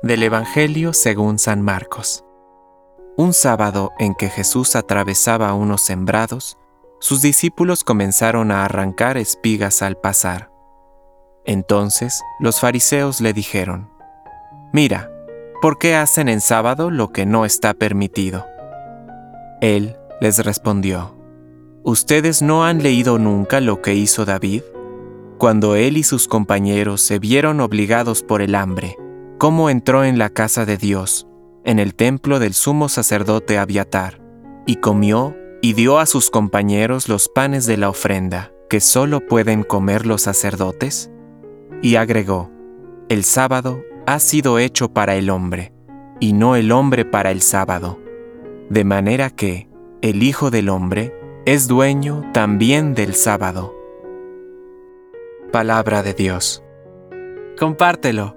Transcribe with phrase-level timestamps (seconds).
[0.00, 2.24] Del Evangelio según San Marcos.
[3.16, 6.58] Un sábado en que Jesús atravesaba unos sembrados,
[6.98, 10.50] sus discípulos comenzaron a arrancar espigas al pasar.
[11.44, 13.90] Entonces los fariseos le dijeron,
[14.72, 15.12] Mira,
[15.60, 18.46] ¿por qué hacen en sábado lo que no está permitido?
[19.60, 21.16] Él les respondió,
[21.84, 24.62] ¿Ustedes no han leído nunca lo que hizo David?
[25.38, 28.96] Cuando él y sus compañeros se vieron obligados por el hambre,
[29.42, 31.26] cómo entró en la casa de Dios,
[31.64, 34.22] en el templo del sumo sacerdote Abiatar,
[34.66, 39.64] y comió y dio a sus compañeros los panes de la ofrenda, que solo pueden
[39.64, 41.10] comer los sacerdotes?
[41.82, 42.52] Y agregó,
[43.08, 45.72] el sábado ha sido hecho para el hombre,
[46.20, 47.98] y no el hombre para el sábado,
[48.70, 49.68] de manera que
[50.02, 53.74] el Hijo del Hombre es dueño también del sábado.
[55.50, 56.62] Palabra de Dios.
[57.58, 58.36] Compártelo